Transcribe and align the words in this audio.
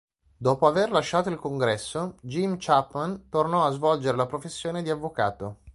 Dopo 0.35 0.65
aver 0.65 0.89
lasciato 0.89 1.29
il 1.29 1.37
Congresso, 1.37 2.15
Jim 2.23 2.55
Chapman 2.57 3.29
tornò 3.29 3.65
a 3.67 3.71
svolgere 3.71 4.17
la 4.17 4.25
professione 4.25 4.81
di 4.81 4.89
avvocato. 4.89 5.57